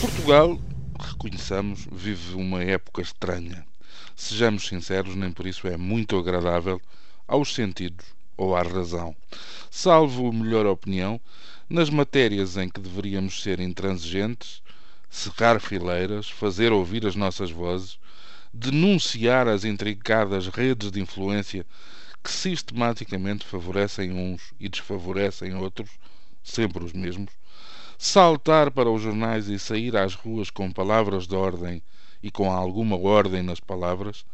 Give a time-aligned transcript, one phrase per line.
[0.00, 0.60] Portugal,
[1.00, 3.66] reconheçamos, vive uma época estranha.
[4.14, 6.80] Sejamos sinceros, nem por isso é muito agradável
[7.26, 8.06] aos sentidos
[8.36, 9.16] ou à razão.
[9.68, 11.20] Salvo melhor opinião,
[11.68, 14.62] nas matérias em que deveríamos ser intransigentes,
[15.10, 17.98] cerrar fileiras, fazer ouvir as nossas vozes,
[18.54, 21.66] denunciar as intricadas redes de influência
[22.22, 25.90] que sistematicamente favorecem uns e desfavorecem outros,
[26.42, 27.32] sempre os mesmos,
[28.00, 31.82] saltar para os jornais e sair às ruas com palavras de ordem
[32.22, 34.24] e com alguma ordem nas palavras,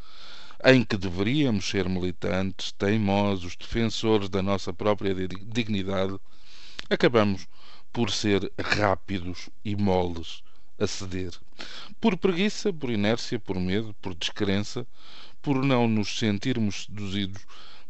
[0.62, 6.14] em que deveríamos ser militantes, teimosos, defensores da nossa própria dignidade,
[6.91, 7.46] acabamos
[7.91, 10.42] por ser rápidos e moles
[10.78, 11.33] a ceder.
[11.98, 14.86] Por preguiça, por inércia, por medo, por descrença,
[15.41, 17.42] por não nos sentirmos seduzidos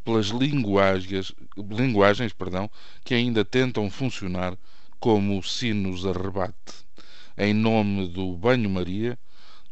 [0.04, 2.70] pelas linguagens, linguagens perdão,
[3.04, 4.56] que ainda tentam funcionar
[5.04, 6.54] como sinos a rebate.
[7.36, 9.18] Em nome do banho-maria,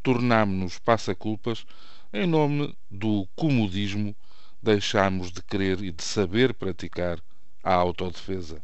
[0.03, 1.65] tornámo-nos passa-culpas,
[2.13, 4.15] em nome do comodismo,
[4.63, 7.19] deixámos de querer e de saber praticar
[7.65, 8.61] a autodefesa.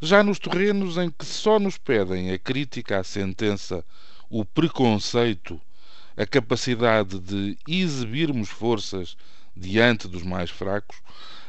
[0.00, 3.84] Já nos terrenos em que só nos pedem a crítica à sentença,
[4.28, 5.60] o preconceito,
[6.16, 9.16] a capacidade de exibirmos forças
[9.56, 10.96] diante dos mais fracos,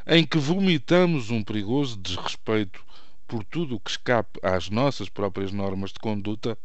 [0.06, 2.93] em que vomitamos um perigoso desrespeito
[3.34, 6.56] por tudo o que escape às nossas próprias normas de conduta,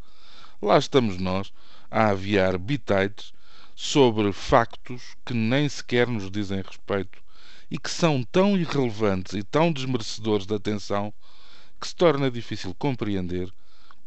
[0.61, 1.51] lá estamos nós
[1.89, 3.33] a aviar bitites
[3.75, 7.23] sobre factos que nem sequer nos dizem respeito
[7.71, 11.11] e que são tão irrelevantes e tão desmerecedores de atenção
[11.81, 13.51] que se torna difícil compreender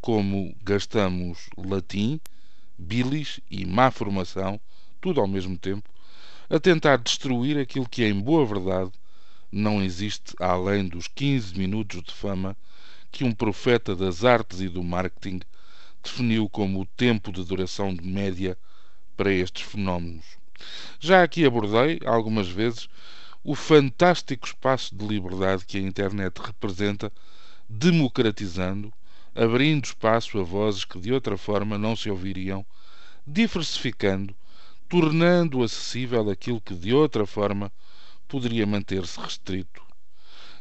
[0.01, 2.21] como gastamos latim,
[2.79, 4.61] bilis e má formação,
[5.01, 5.91] tudo ao mesmo tempo,
[6.49, 8.93] a tentar destruir aquilo que, em boa verdade,
[9.53, 12.57] não existe além dos 15 minutos de fama
[13.11, 15.42] que um profeta das artes e do marketing
[16.02, 18.57] definiu como o tempo de duração de média
[19.14, 20.24] para estes fenómenos.
[20.98, 22.89] Já aqui abordei, algumas vezes,
[23.45, 27.12] o fantástico espaço de liberdade que a internet representa,
[27.68, 28.91] democratizando,
[29.35, 32.64] abrindo espaço a vozes que de outra forma não se ouviriam,
[33.27, 34.35] diversificando,
[34.89, 37.70] tornando acessível aquilo que de outra forma
[38.33, 39.83] poderia manter-se restrito.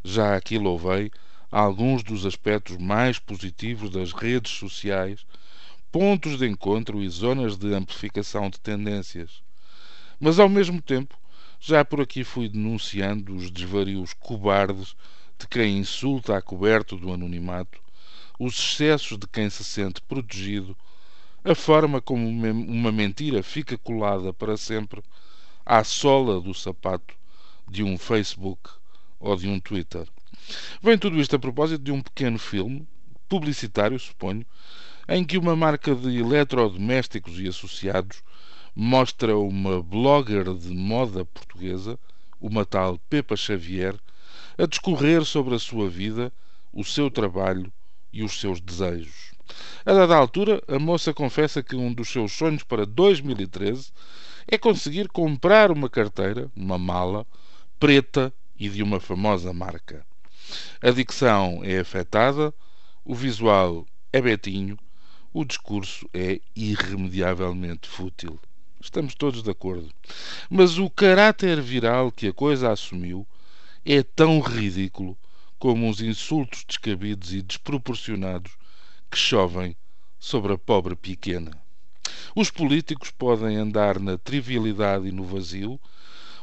[0.04, 1.09] Já aqui louvei
[1.50, 5.26] alguns dos aspectos mais positivos das redes sociais,
[5.90, 9.42] pontos de encontro e zonas de amplificação de tendências.
[10.20, 11.18] Mas ao mesmo tempo,
[11.62, 14.94] já por aqui fui denunciando os desvarios cobardes
[15.40, 17.80] de quem insulta a coberto do anonimato,
[18.38, 20.76] os excessos de quem se sente protegido,
[21.42, 25.02] a forma como uma mentira fica colada para sempre
[25.66, 27.21] à sola do sapato
[27.72, 28.70] de um Facebook
[29.18, 30.06] ou de um Twitter.
[30.84, 32.86] Vem tudo isto a propósito de um pequeno filme,
[33.30, 34.46] publicitário, suponho,
[35.08, 38.22] em que uma marca de eletrodomésticos e associados
[38.76, 41.98] mostra uma blogger de moda portuguesa,
[42.42, 43.96] uma tal Pepa Xavier,
[44.58, 46.31] a discorrer sobre a sua vida,
[46.74, 47.72] o seu trabalho
[48.12, 49.31] e os seus desejos.
[49.86, 53.92] A dada altura, a moça confessa que um dos seus sonhos para 2013
[54.48, 57.26] é conseguir comprar uma carteira, uma mala,
[57.81, 60.06] preta e de uma famosa marca.
[60.80, 62.53] A dicção é afetada,
[63.03, 64.78] o visual é betinho,
[65.34, 68.40] o discurso é irremediavelmente fútil.
[68.80, 69.92] Estamos todos de acordo.
[70.47, 73.28] Mas o caráter viral que a coisa assumiu
[73.84, 75.18] é tão ridículo
[75.58, 78.52] como os insultos descabidos e desproporcionados
[79.09, 79.75] que chovem
[80.19, 81.52] sobre a pobre pequena.
[82.36, 85.80] Os políticos podem andar na trivialidade e no vazio,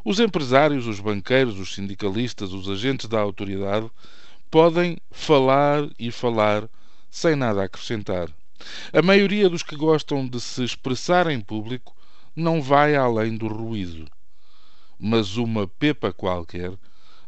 [0.04, 3.90] os empresários, os banqueiros, os sindicalistas, os agentes da autoridade
[4.50, 6.68] podem falar e falar
[7.10, 8.30] sem nada acrescentar.
[8.92, 11.94] A maioria dos que gostam de se expressar em público
[12.34, 14.08] não vai além do ruído.
[14.98, 16.72] Mas uma pepa qualquer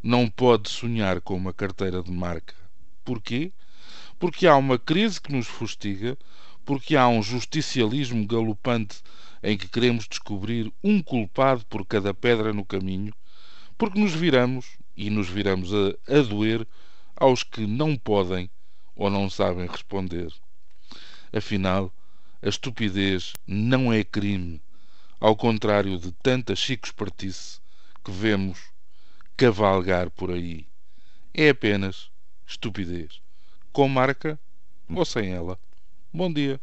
[0.02, 2.54] não pode sonhar com uma carteira de marca.
[3.04, 3.52] Porquê?
[4.18, 6.16] Porque há uma crise que nos fustiga,
[6.64, 9.02] porque há um justicialismo galopante
[9.42, 13.12] em que queremos descobrir um culpado por cada pedra no caminho,
[13.78, 16.66] porque nos viramos, e nos viramos a, a doer,
[17.16, 18.50] aos que não podem
[18.94, 20.32] ou não sabem responder.
[21.32, 21.92] Afinal,
[22.42, 24.60] a estupidez não é crime,
[25.18, 27.60] ao contrário de tanta chico-espertice
[28.04, 28.58] que vemos
[29.36, 30.66] cavalgar por aí.
[31.32, 32.10] É apenas
[32.46, 33.20] estupidez.
[33.72, 34.38] Com marca
[34.88, 35.58] ou sem ela.
[36.12, 36.60] Bom dia.